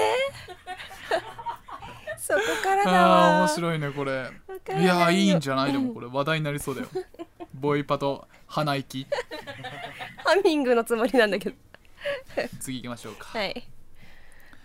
[2.18, 3.40] そこからだわ。
[3.40, 4.30] 面白いねこれ。
[4.80, 6.08] いやーいいんじゃないでもこれ。
[6.08, 6.88] 話題になりそうだよ。
[7.54, 9.08] ボイパと鼻息
[10.18, 11.56] ハミングのつもりなんだけど。
[12.60, 13.38] 次行きましょうか。
[13.38, 13.68] はい。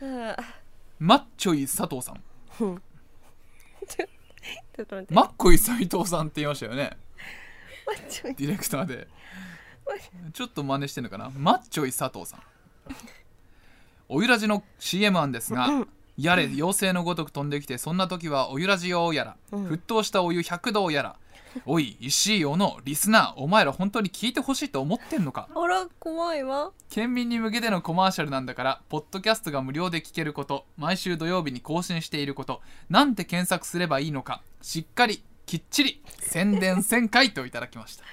[0.02, 0.36] あ
[0.98, 2.22] マッチョイ佐藤さん。
[5.10, 6.96] マッコイ斉藤さんって言いましたよね。
[8.22, 9.08] ディレクターで。
[10.32, 11.30] ちょっと真似してんのかな。
[11.30, 12.42] マッチョイ佐藤さん
[14.08, 15.68] おゆらじの CM 案ですが
[16.16, 19.66] やれ妖精のごとく飛んできてそんな時はおゆらじよやら、うん。
[19.68, 21.16] 沸騰したお湯100度やら
[21.64, 25.48] おい石井小野リスナーお前ら本当に聞いてほしいと思ってんのか？
[25.54, 26.70] あら怖いわ。
[26.90, 38.04] 県民に向けてのコマーシャルなんだからポッドキャストが無料で聞けること毎週土曜日に更新していることなんて検索すればいいのかしっかりきっちり宣伝 1000回といただきました。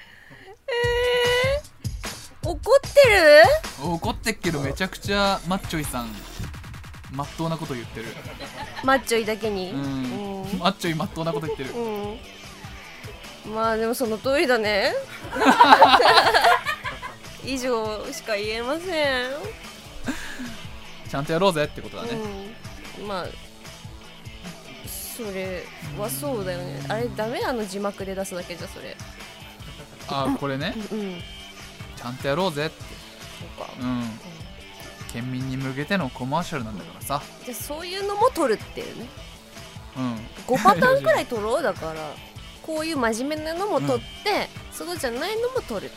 [0.65, 1.52] えー、
[2.45, 3.43] 怒ってる？
[3.83, 6.13] 怒ってっけどめちゃくちゃマッチョイさん
[7.11, 8.07] まっとうなこと言ってる。
[8.83, 9.71] マッチョイだけに？
[9.71, 10.43] うん。
[10.43, 10.59] うん。
[10.59, 11.71] マッチョイまっとうなこと言ってる。
[11.71, 13.53] うん。
[13.53, 14.93] まあでもその通りだね。
[17.45, 19.29] 以上しか言えません、
[21.09, 22.09] ちゃんとやろうぜってことだね。
[22.99, 23.07] うん。
[23.07, 23.25] まあ
[24.87, 25.63] それ
[25.99, 26.81] はそうだよね。
[26.87, 27.41] あれダメ？
[27.45, 28.95] あの字幕で出すだけじゃそれ。
[30.07, 30.73] あこれね？
[30.91, 31.21] うん
[32.03, 32.75] ちゃんとやろうぜって。
[33.57, 34.03] そうか、うん。
[35.13, 37.21] 県民に向けてのコマーシャルなんだからさ。
[37.45, 39.07] じゃあそういうのも取るっていうね。
[39.95, 40.15] うん。
[40.47, 42.13] 5パターンくらい取ろうだから
[42.61, 45.91] こういう真面目なのも取って、そうじゃないのも取る。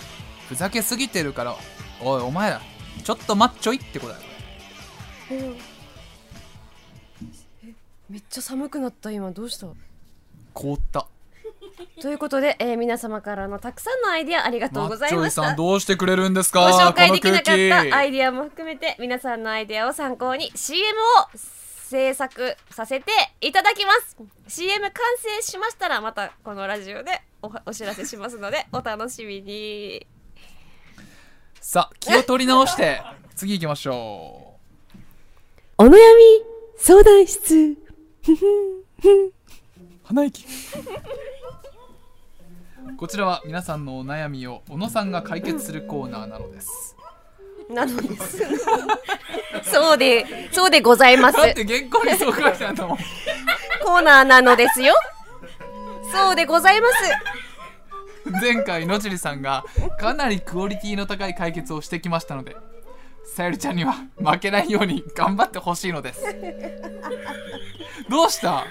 [0.49, 1.57] ふざけすぎてるから
[2.01, 2.61] おいお前ら
[3.03, 4.25] ちょっとマッチョイってことだよ。
[5.31, 5.59] え
[8.09, 9.67] めっちゃ寒くなった今どうした？
[10.55, 11.09] 凍った
[12.01, 16.61] ということで、えー皆様からのたくさんのアイディアありがとうマござッチョイさんいましたどうしてくれるんですか？
[16.71, 17.45] ご紹介できなかっ
[17.91, 21.39] たアイディアも含めて皆さんのアイディアを参考に CM を
[21.89, 24.17] 制作させていただきます。
[24.49, 30.07] CM 完成しましたらまたこのラジオでおお知らせしますので お楽しみに。
[31.61, 33.01] さあ気を取り直して
[33.37, 34.55] 次行きましょ
[35.79, 35.97] お悩み
[36.79, 37.55] 相談室。
[37.55, 38.37] う
[40.05, 40.45] 鼻息
[42.97, 46.97] こちらは皆さんのお悩みを小野さんが解決するコーナーなのです。
[47.69, 48.43] なのです。
[49.65, 51.37] そうでそうでございます。
[51.37, 52.97] だって原稿にそう書いてあるんだもん。
[53.85, 54.95] コーナーなのですよ。
[56.11, 56.89] そうでございま
[58.25, 58.33] す。
[58.41, 59.65] 前回野尻さんが
[60.01, 62.57] かなりクオリティの高い解決をしてきましたので
[63.25, 66.25] さゆりちゃんには負けないように頑張ってほしいのです。
[68.09, 68.65] どうした？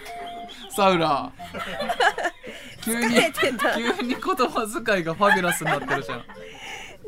[0.76, 1.32] サウラ
[2.86, 3.16] 急に
[3.98, 6.24] 急に言葉遣いがファビュラスになってるじゃん。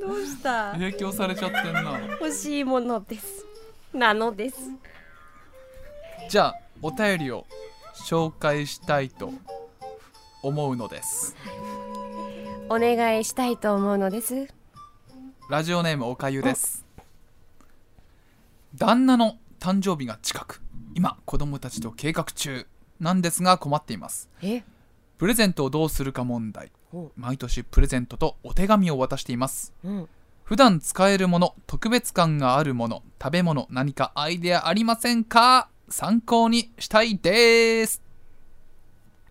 [0.01, 0.71] どうした？
[0.71, 1.99] 影響されちゃってんな。
[2.19, 3.45] 欲しいものです。
[3.93, 4.57] なのです。
[6.29, 7.45] じゃあお便りを
[8.07, 9.31] 紹介したいと
[10.41, 11.35] 思うのです。
[12.69, 14.47] お願いしたいと思うのです。
[15.49, 16.85] ラジオネームおかゆです。
[18.75, 20.61] 旦那の誕生日が近く。
[20.95, 22.65] 今子供たちと計画中
[22.99, 24.27] なんですが困っています。
[24.41, 24.63] え？
[25.17, 26.71] プレゼントをどうするか問題。
[26.93, 29.73] お毎年プレゼントとお手紙を渡しています。
[29.83, 30.09] うん。
[30.43, 35.69] 普段使えるもの特別感があるもの食べ物何かアイデアありませんか？
[35.89, 38.01] 参考にしたいです。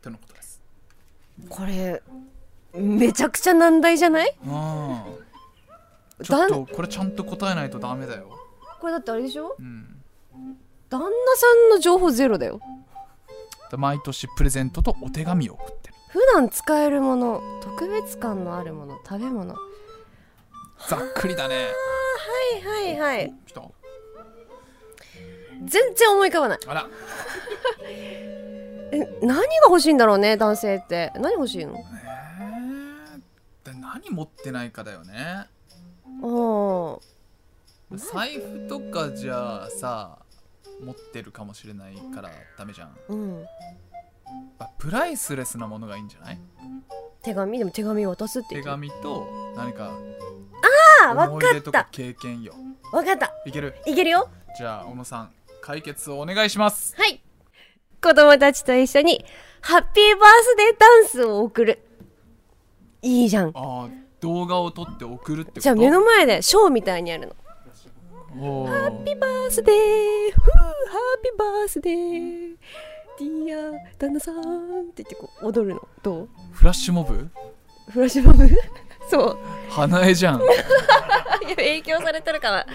[0.03, 0.61] とのことです。
[1.49, 2.03] これ
[2.75, 4.37] めちゃくちゃ難題じゃない？
[4.45, 4.51] うん
[6.25, 8.39] ちょっとこれちゃんと答えないとダメだよ。
[8.81, 9.55] これだってあれでしょ？
[9.59, 10.03] うん。
[10.91, 12.61] 旦那さんの情報ゼロだよ
[13.77, 15.95] 毎年プレゼントとお手紙を送ってる。
[16.11, 19.55] 普段使えるもの特別感のあるもの食べ物。
[19.55, 19.61] は
[20.89, 21.67] ざっくりだね。
[22.63, 23.35] いはいはい。
[23.47, 23.63] 来た。
[25.65, 26.59] 全然思い浮かばない。
[26.67, 26.87] あら。
[28.93, 31.13] え何が欲しいんだろうね男性って。
[31.17, 31.75] 何欲しいの？
[31.79, 35.47] えー、で何持ってないかだよね。
[36.23, 37.01] お
[37.93, 40.19] 財布とかじゃあさ
[40.85, 42.97] 持ってるかもしれないからダメじゃん。
[43.09, 43.45] うん。
[44.59, 46.39] あプライスレスなものがいいんじゃない？
[47.23, 49.93] 手紙でも手紙渡すって言手紙と何か
[51.05, 52.55] あわ思いかった経験よ。
[52.93, 53.33] わかった。
[53.47, 53.75] いける？
[53.87, 54.29] いけるよ。
[54.59, 56.95] じゃあ小野さん解決をお願いします。
[56.97, 57.21] はい。
[58.03, 59.25] 子供たちと一緒に
[59.61, 61.83] ハッピーバースデーダンスを送る。
[63.03, 63.53] いいじゃん。
[63.55, 65.61] あー動画を撮って送るってこと？
[65.61, 67.37] じゃあ目の前でショーみたいにやるの
[68.39, 70.69] ハッピーバースデーフーハ
[71.19, 72.57] ッピーバースデー
[73.19, 74.43] ディア旦那さんっ
[74.95, 75.89] て言ってこう踊るの。
[76.03, 76.29] どう？
[76.53, 77.29] フラッシュモブ？
[77.91, 78.47] フラッシュモブ？
[79.09, 79.39] そう。
[79.71, 80.41] 花江じゃん、
[81.57, 82.67] 影響されてるかな。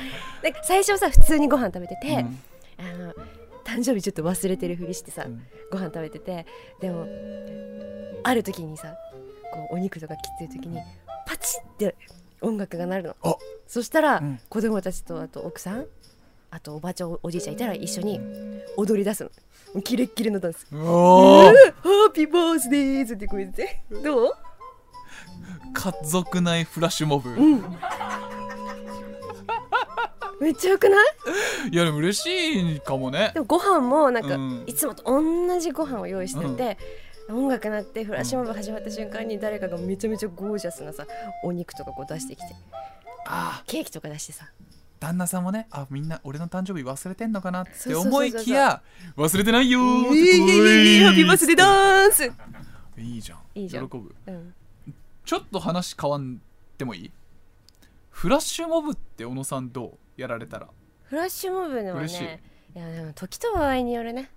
[0.41, 2.39] なんか最初さ普通にご飯食べてて、うん。
[2.79, 3.13] あの
[3.63, 5.45] 誕生日ちょっと忘れてるふりしてさ、うん。
[5.71, 6.45] ご飯食べてて
[6.79, 7.05] でも
[8.23, 8.95] ある時にさ
[9.53, 10.79] こうお肉とか切ってる時に
[11.27, 11.95] パチッて
[12.41, 13.15] 音楽が鳴るの。
[13.23, 13.35] あ。
[13.67, 14.39] そしたら、うん。
[14.49, 15.85] 子供たちとあと奥さん
[16.49, 18.19] あとおばあちゃんおおじいちゃんいたら一緒に
[18.75, 19.23] 踊り出す
[19.73, 19.81] の。
[19.81, 20.67] キレッキレのダンス。
[20.69, 23.83] ハッピーバースデーズってこう言って。
[24.03, 24.31] どう？
[25.73, 27.29] 家族内フラッシュモブ、
[30.41, 31.07] めっちゃよくない？
[31.71, 33.31] いやでも嬉しいかもね。
[33.33, 34.63] でもご飯もなんか、うん。
[34.67, 36.77] いつもと同じご飯を用意してて、
[37.33, 41.05] 音楽鳴ってフラッシュモブ始まった瞬間に誰かがめちゃめちゃゴージャスなさ
[41.43, 42.55] お肉とかこう出してきて
[43.25, 44.51] あケーキとか出してさ。
[44.99, 45.67] 旦那さんもね。
[45.71, 48.83] あみんな俺の誕生日忘れてんのかなって思いきや
[49.17, 52.31] 忘れてないよーってイエイイエイイエイハッピーバースデーダンス。
[52.97, 53.39] いいじゃん。
[53.55, 53.89] いいじゃん。
[53.89, 54.15] 喜ぶ。
[54.27, 54.53] うん。
[55.25, 56.39] ちょっと話変わん
[56.77, 57.11] でもいい？
[58.11, 60.21] フラッシュモブって小野さんどう？
[60.21, 60.67] やられたら。
[61.05, 62.21] フラッシュモブでも嬉しい。
[62.21, 62.43] ね
[62.75, 64.29] いやでも時と場合によるね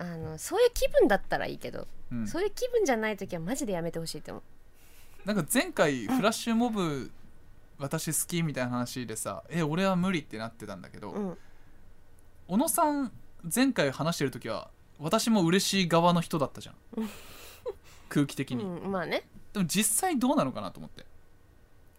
[0.00, 2.26] あのそういう気分だったらいいけど、うん。
[2.26, 4.42] そういう気分じゃない時はマジでやめてほしいって思う。
[5.26, 7.10] なんか前回フラッシュモブ
[7.78, 11.38] 私好きみたいな話でさえ俺は無理ってなってたんだけど、うん。
[12.48, 13.12] 小野さん
[13.54, 16.74] 前回話してる時は私も嬉しい側の人だったじゃん。
[18.08, 19.28] 空気的に、うん、まあね。
[19.52, 21.04] でも実際どうなのかなと思って。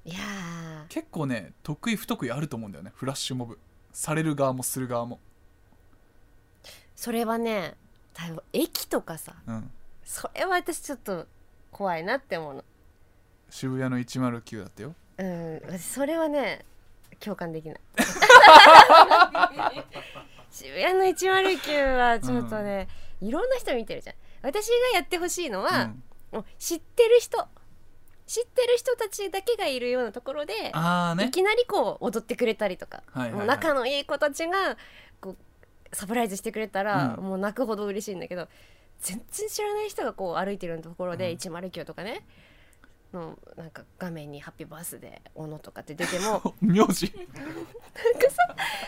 [0.06, 0.88] いやー。
[0.88, 2.92] 結構ね得意不得意あると思うんだよね。
[2.96, 3.60] フラッシュモブ。
[3.94, 5.20] される側もする側も。
[6.96, 7.76] それはね
[8.54, 9.72] 駅とかさうん。
[10.04, 11.28] それは私ちょっと
[11.72, 12.64] 怖いなって思うの。
[13.50, 14.96] 渋谷の109だったよ。
[15.18, 15.62] うん。
[15.66, 16.66] 私それはね
[17.20, 17.80] 共感できない。
[20.50, 22.88] 渋谷の109はちょっとね、
[23.22, 24.16] いろんな人見てるじゃん。
[24.42, 26.04] 私がやってほしいのは、うん。
[26.32, 27.48] もう知ってる人
[28.26, 30.72] 知ってる人たちだけがいるようなところで、ね。
[31.26, 33.40] いきなりこう踊ってくれたりとか、はいはいはい。
[33.40, 34.78] もう仲のいい子たちが
[35.20, 35.38] こう
[35.94, 37.24] サプライズしてくれたら、うん。
[37.24, 38.48] もう泣くほど嬉しいんだけど
[39.00, 41.38] 全然知らない人がこう歩いてるところで、うん。
[41.38, 42.26] 109とかね
[43.14, 47.12] のなんか画面に「ハッピーバースデー小野」とかって出ても 名字？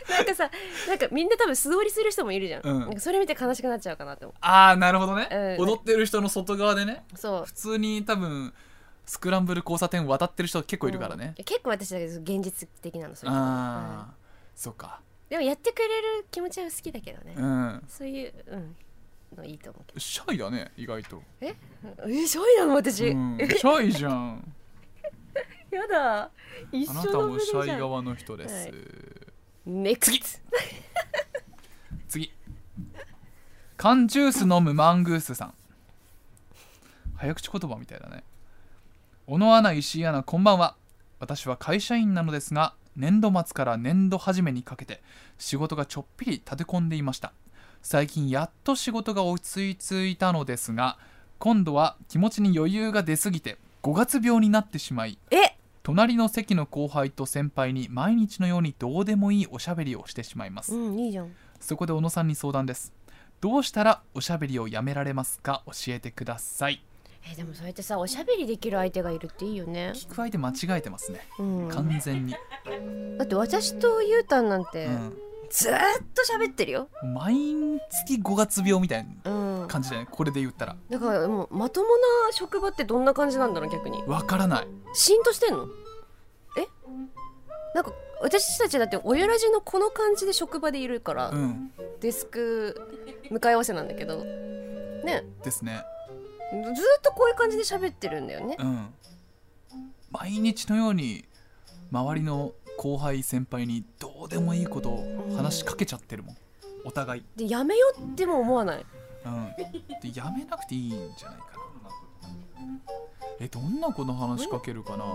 [0.10, 0.50] なんかさ
[0.88, 2.80] なんかみんな多分素通りする人もいるじゃん,、うん。
[2.80, 5.28] なんかそれ見て悲しくなっちゃうかなって思ああなるほどね、
[5.60, 5.68] うん。
[5.68, 7.46] 踊ってる人の外側でねうそう。
[7.46, 8.54] 普通に多分
[9.06, 11.34] スクランブル交差点渡ってる人結構いるからね。
[11.38, 14.14] うん、結構私だけど現実的なのそれ、ああ、うん。
[14.56, 15.02] そうか
[15.34, 15.88] でもやってくれ
[16.20, 17.84] る気持ちは好きだけどね、うん。
[17.88, 18.76] そういう、うん、
[19.36, 20.00] のいいと思うけど。
[20.00, 21.48] シャイだね意外と、え？
[22.06, 24.54] えシャイなの私、うん、シャイじゃん。
[25.74, 26.30] やだ。
[26.72, 28.74] 一緒あなたのもシャイが側の人です、はい
[29.66, 30.22] ネクスト
[32.10, 32.32] 次。
[33.76, 35.54] 缶ジュース飲むマングースさん。
[37.16, 38.24] 早口言葉みたいだね。
[39.26, 40.76] 小野アナ石井アナこんばんは。
[41.20, 45.02] 私は会社員なのですが年度末から年度初めにかけて
[45.38, 47.34] 仕事がちょっぴり立て込んでいました。
[47.82, 50.98] 最近やっと仕事が落ち着いたのですが
[51.40, 55.58] 今度は気持ちに余裕が出すぎて5月病になってしまいえ？
[55.84, 60.74] 隣の席の後輩と先輩に毎日のようにどうでもいいおしゃべりをしてしまいます。
[60.74, 61.32] うんいいじゃん。
[61.60, 62.94] そこで小野さんに相談です。
[63.42, 65.64] どうしたらおしゃべりをやめられますか？
[65.66, 66.82] 教えてください
[67.32, 71.28] えでもそうやってさおしゃべりできる相手がいるっていいよね、聞く相手間違えてますね。
[71.40, 75.18] うん、だ完全に、って私とゆうたんなんて、うん。
[75.50, 75.80] ずーっ
[76.16, 76.88] と喋ってるよ。
[77.04, 77.36] 毎
[78.08, 79.68] 月5月病みたいなうん。
[79.68, 80.76] 感じだよねこれで言ったら。
[80.90, 84.02] だからもうまともな職場ってどんな感じなんだろう逆に。
[84.08, 84.68] わからない。
[84.94, 85.68] シーンとしてんの？
[86.58, 86.68] え？
[87.76, 91.72] なんか私たちだって親ラジのこの感じで職場でいるから、うん。
[92.02, 92.82] デスク
[93.30, 94.24] 向かい合わせなんだけど。
[95.04, 95.24] ね。
[95.44, 95.84] ですね
[96.54, 98.56] ずーっとこういう感じで喋ってるんだよね。
[98.60, 98.94] うん。
[100.12, 101.26] 毎日のように
[101.92, 106.38] 周りの後輩先輩にどうでもいいことを話しかけちゃってるもん。
[106.86, 107.26] お互い。
[107.36, 108.86] でやめようっても思わない？
[109.26, 109.54] うん。
[109.56, 111.64] でやめなくていいんじゃないかな。
[113.40, 115.06] えどんなこと話しかけるかな？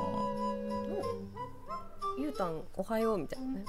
[2.18, 3.64] ゆうたんおはようみたいなね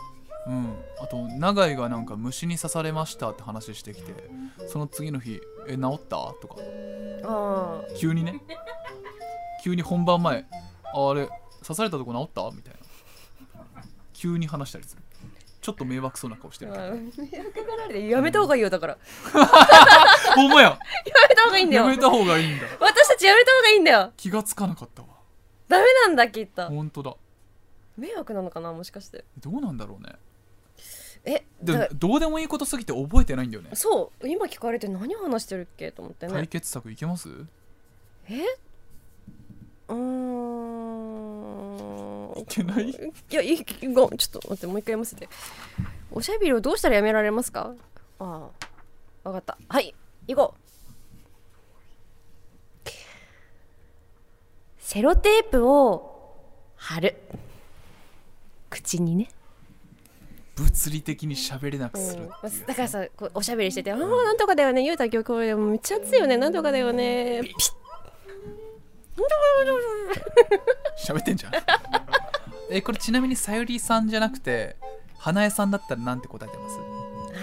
[0.48, 4.14] うん、あと永井がなんか虫に刺されましたって話してきて
[4.68, 6.56] その次の日「え治った?」とか。
[7.26, 8.42] あ急にね。
[9.64, 10.46] 急に本番前
[10.94, 11.28] 「ああれ
[11.62, 12.80] 刺されたとこ治った?」みたいな。
[14.14, 15.04] 急に話したりする。
[15.62, 17.12] ちょっと迷惑そうな顔してある
[18.10, 18.94] やめた方がいいよだから。
[18.94, 19.00] や
[20.36, 20.80] ほんまや
[21.30, 21.84] めた方がいいんだよ。
[21.84, 22.66] やめた方がいいんだ。
[22.80, 24.14] 私たちやめた方がいいんだよ。
[24.16, 25.10] 気がつかなかったわ。
[25.68, 26.66] ダメなんだきっと。
[26.68, 27.14] ほんとだ。
[27.98, 29.26] 迷惑なのかなもしかして。
[29.38, 30.14] どうなんだろうね
[31.26, 33.72] えでだどうでもいいことすぎて覚えてないんだよね。
[33.74, 35.92] そう今聞かれて何話してるっけ？
[35.92, 37.30] と思って解ね決策いけます？
[38.30, 38.42] え？
[39.90, 39.96] うー
[42.38, 42.40] ん。
[42.42, 42.90] いけない？
[42.90, 42.96] い
[43.32, 45.28] やいいごちょっと待ってもう一回読ませて。
[46.12, 47.74] おしゃべりをどうしたらやめられますか？
[48.20, 48.50] あ
[49.24, 49.58] あわかった。
[49.68, 49.94] はい
[50.28, 50.60] 行こう。
[54.80, 56.36] セロテープを
[56.76, 57.18] 貼る。
[58.70, 59.30] 口にね
[60.60, 62.30] 物理的に喋れなくするう
[62.68, 67.54] だからさこうおしゃべりしてて「ああなんとかだよねゆうた今日これめっちゃ暑いよねなんとかだよね」ピッ。
[70.98, 71.54] 喋ってんじゃん。
[72.72, 74.76] えこれちなみにさゆりさんじゃなくて
[75.18, 76.78] 花江さんだったらなんて答えてます？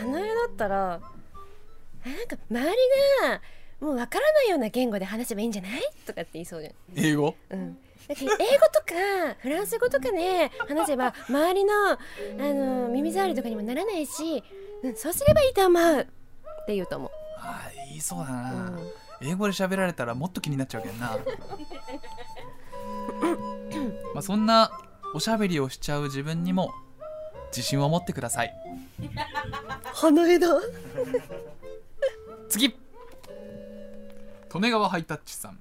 [0.03, 2.77] 花江だったらあなんか周り
[3.23, 3.41] が
[3.81, 5.83] もうわからないような言語で話せばいいんじゃない？
[6.07, 6.75] とかって言いそうじゃん。
[6.95, 7.35] 英語？
[7.51, 8.33] うんだって英語
[8.73, 11.99] とかフランス語とかね話せば周りのあ
[12.39, 14.43] の耳障りとかにもならないし、
[14.83, 16.05] うん、そうすればいいと思うっ
[16.67, 17.11] て言うと思う。
[17.39, 18.93] あー言いそうだな、うん。
[19.21, 21.19] 英語で喋られたらもっと気になっちゃうけどな。
[24.15, 24.71] まあそんな
[25.15, 26.73] おしゃべりをしちゃう自分にも
[27.49, 28.53] 自信を持ってください。
[29.95, 30.49] 花江だ。
[32.49, 32.69] 次。
[32.69, 35.59] 利根川ハイタッチさん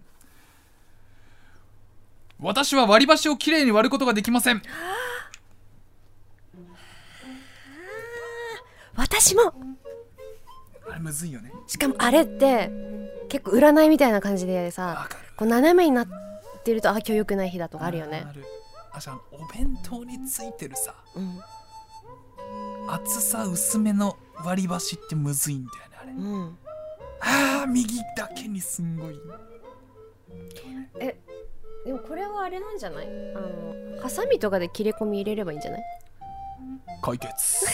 [2.39, 4.61] 私は割り箸をきれいに割ることができません。
[8.95, 9.53] 私も。
[10.89, 11.51] あれむずいよね。
[11.67, 12.69] しかもあれって
[13.29, 16.07] 結構占いみたいな感じでわさこう斜めになっ
[16.63, 18.25] てるとあ今日良くない日だとかあるよね。
[18.91, 18.99] あ。
[18.99, 20.93] じゃあお弁当についてるさ。
[21.15, 21.39] うん。
[22.87, 26.11] 厚さ薄めの割り箸ってむずいんだよねあれ。
[26.11, 26.57] うん、
[27.19, 29.15] あー右だけにすんごい。
[30.29, 30.64] え
[31.85, 33.07] でもこれはあれなんじゃない？
[33.35, 35.81] あのハサミとかで切れ込み入れればいいんじゃない？
[37.01, 37.65] 解決。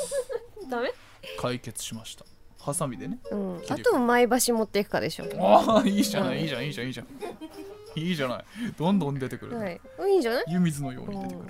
[0.70, 0.92] ダメ？
[1.38, 2.24] 解決しました。
[2.58, 3.18] ハサミでね。
[3.30, 5.24] うん、あと前橋持っていくかでしょ。
[5.38, 6.42] ああいいじゃない、うん。
[6.42, 7.06] いいじゃんいいじゃんいいじゃん。
[7.96, 8.44] いいじゃない。
[8.78, 9.80] どんどん出てくる、はい。
[10.08, 10.44] いいんじゃない？
[10.48, 11.48] 湯水のよううんに出てくる、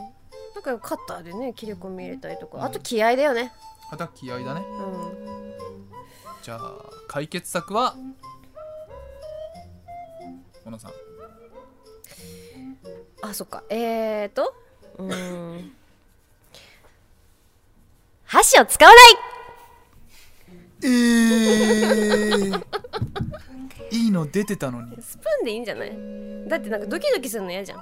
[0.56, 2.64] だからカッターでね切れ込み入れたりとか、うん。
[2.64, 3.52] あと気合だよね。
[3.90, 4.62] あとは気合だね。
[4.68, 5.54] うん。
[6.42, 6.72] じゃあ
[7.08, 7.94] 解決策は？
[10.64, 10.92] 小野さん
[13.30, 13.62] あそっか。
[13.70, 14.52] えーと
[14.98, 15.72] うーん。
[18.26, 19.00] 箸を使わない。
[20.82, 22.62] えー、
[23.90, 24.96] いいの出てたのに。
[25.00, 25.90] スプーンでいいんじゃない？
[26.48, 27.78] だってなんかドキドキするの嫌じゃん。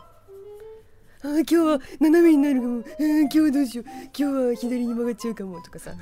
[1.20, 2.82] あー今日は斜めになるかも、うん、
[3.22, 3.86] 今日はどうしよう。
[3.86, 5.90] 今日は左に曲がっちゃうかもとかさ。
[5.92, 5.99] 考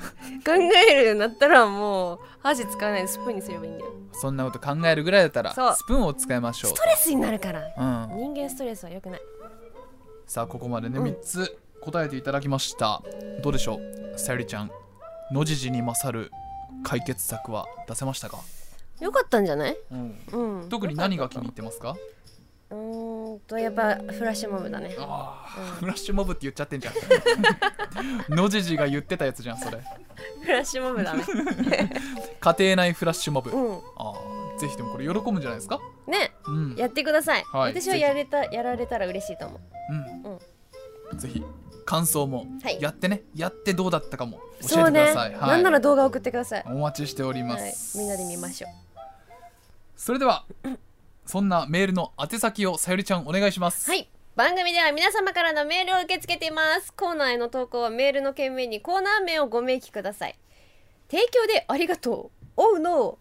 [0.53, 3.91] えるようになったらもう箸使わないでスプーンにすればいいんだよ。
[4.13, 5.75] そんなこと考えるぐらいだったらそう。
[5.75, 7.61] スプーンを使いましょうストレスになるから。
[7.61, 7.63] う
[8.15, 9.21] ん、人間ストレスは良くない
[10.27, 11.05] さあここまでねうん。
[11.05, 13.01] 3つ答えていただきました、
[13.41, 13.79] どうでしょ
[14.15, 14.19] う？
[14.19, 14.71] さゆりちゃん
[15.31, 16.31] のじじに勝る
[16.83, 18.39] 解決策は出せましたか、
[18.99, 19.77] よかったんじゃない？
[19.91, 20.69] うん、うん。
[20.69, 21.95] 特に何が気に入ってますか？
[22.69, 24.93] うーんとやっぱフラッシュモブだね。
[24.99, 25.65] ああ、うん。
[25.77, 28.35] フラッシュモブって言っちゃってんじゃん。
[28.35, 29.81] のじじが言ってたやつじゃんそれ。
[30.43, 31.23] フラッシュモブだね。
[32.41, 34.11] 家庭内フラッシュモブ、うあ
[34.55, 35.75] あぜひでもこれ喜ぶんじゃないですか？
[35.75, 36.75] んねうん。
[36.75, 37.73] やってください、はい。
[37.73, 39.61] 私はやれたやられたら嬉しいと思う。
[41.11, 41.43] うん、ぜひ
[41.85, 42.81] 感想もはい。
[42.81, 48.71] やってね、やってどうだったかも教えてくそうねださい、はい、なんなら動画送ってください、お待ちしておりまはい、す、みんなで見ましょう。
[49.95, 50.45] それでは
[51.25, 53.89] そんなメールの宛先をさゆりちゃんお願いします。
[53.89, 54.09] はい。
[54.35, 56.93] 番組では皆様からのメールを受け付けています。
[56.93, 60.37] コーナーへの投稿はメールの件名にコーナー名をご明記ください。
[61.09, 62.45] 提供でありがとう。
[62.55, 63.17] おうの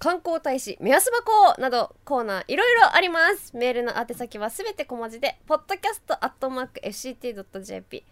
[0.00, 3.54] 観光大使目安箱などコーナーいろいろあります。
[3.54, 8.04] メールの宛先はすべて小文字で podcast.fct.jp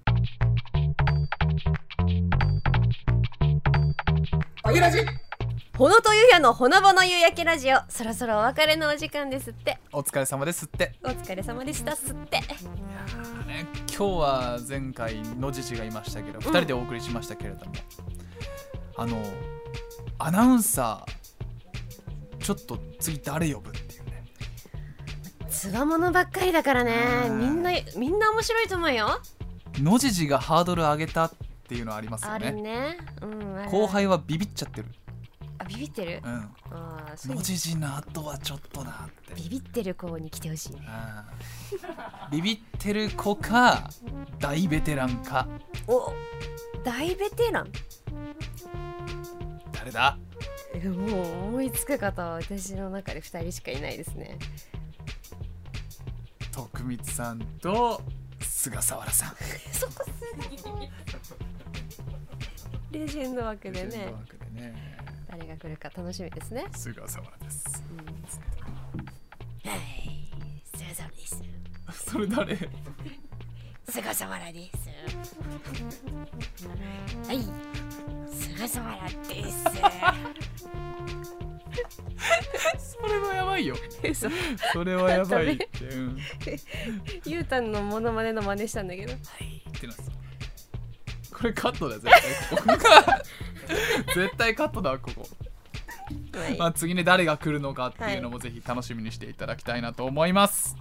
[4.72, 4.98] げラジ
[5.76, 7.78] ほのとゆやのほのぼの夕焼けラジオ。
[7.88, 9.78] そろそろお別れのお時間ですって。
[9.92, 10.94] お疲れ様ですって。
[11.02, 12.38] お疲れ様でしたっすって。
[12.40, 12.46] ね
[13.88, 17.72] 今日は前回のじじがいましたけど、2人でお送りしましたけれども。
[18.96, 19.22] あの
[20.18, 24.24] アナウンサーちょっと次誰呼ぶっていうね。
[25.48, 26.92] つわものばっかりだからね。
[27.28, 27.38] うん。
[27.38, 29.20] みんなみんな面白いと思うよ。
[29.78, 32.52] のじじがハードル上げたっていうのはありますよね。
[32.52, 32.98] ね。
[33.22, 34.88] うん後輩はビビっちゃってる。
[35.58, 36.20] あビビってる？
[36.24, 36.50] うん。
[36.70, 39.34] あーそじじの後はちょっとなって。
[39.34, 40.80] ビビってる子に来てほしいね。
[40.80, 40.90] う
[42.28, 43.90] んビビってる子か
[44.38, 45.46] 大ベテランか。
[45.86, 46.12] お
[46.84, 47.72] 大ベテラン？
[49.72, 50.18] 誰だ？
[50.74, 54.38] えもう思いつく方は私の中で2人しかいないですね。
[56.50, 58.02] 徳光さんと
[58.40, 59.36] 菅佐原さん。
[59.72, 60.12] そこす
[62.92, 64.12] レジェンド枠でね。
[65.28, 66.66] 誰が来るか楽しみですね。
[66.72, 67.82] 菅佐原です。
[69.64, 69.80] はい。
[70.76, 71.42] 菅沢です。
[72.10, 72.58] それ誰？
[73.88, 74.90] 菅沢です。
[77.26, 77.40] はい。
[78.30, 79.64] 菅沢です。
[83.00, 83.74] それはやばいよ。
[84.04, 84.28] 嘘。
[84.72, 85.66] それはやばいって。
[85.86, 86.18] うん。
[87.24, 89.14] ゆうたんのモノマネの真似したんだけど。
[89.14, 89.51] ってなってた
[91.42, 92.14] これカットだよ絶
[92.64, 93.22] 対。
[94.14, 95.26] 絶対カットだわここ。
[96.38, 96.56] はい。
[96.56, 100.76] まあ次ね誰が来るのかっていうのもぜひ楽しみにしていただきたいなと思います、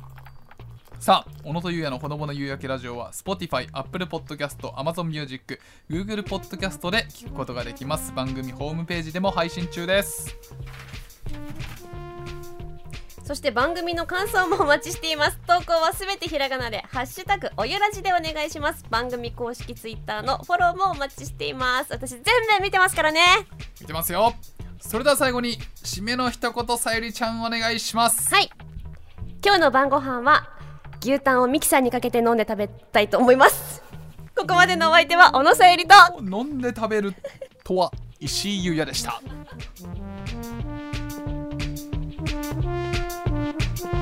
[1.00, 5.60] さあ小野とゆうやのほのぼの夕焼けラジオは Spotify、Apple Podcast、Amazon Music、
[5.90, 8.14] Google Podcast で聞くことができます。
[8.14, 10.38] 番組ホームページでも配信中です
[13.32, 15.40] そして番組の感想もお待ちしています。
[15.48, 18.84] 投稿はすべてひらがなでハッシュタグおゆらじでお願いします。
[18.90, 21.94] 番組公式ツイッターのフォローもお待ちしています。
[21.94, 23.22] 私全部見てますからね。
[23.80, 24.34] 見てますよ。
[24.82, 28.36] それでは最後に締めの一言さゆりちゃんお願いします。
[28.36, 28.50] はい。
[29.42, 30.50] 今日の晩ご飯は
[31.02, 33.82] 牛タンをミキサーにかけて飲んで食べたいと思います。
[34.36, 37.14] ここまでのお相手は小野さゆりと飲んで食べる
[37.64, 39.22] とは石井優也でした
[43.62, 44.01] 「Thank you.